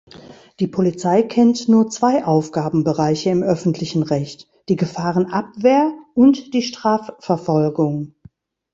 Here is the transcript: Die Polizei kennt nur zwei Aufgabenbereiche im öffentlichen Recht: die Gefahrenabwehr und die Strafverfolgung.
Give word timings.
Die 0.59 0.65
Polizei 0.65 1.21
kennt 1.21 1.67
nur 1.69 1.87
zwei 1.91 2.25
Aufgabenbereiche 2.25 3.29
im 3.29 3.43
öffentlichen 3.43 4.01
Recht: 4.01 4.47
die 4.67 4.75
Gefahrenabwehr 4.75 5.93
und 6.15 6.55
die 6.55 6.63
Strafverfolgung. 6.63 8.15